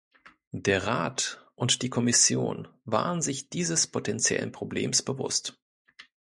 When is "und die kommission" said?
1.53-2.67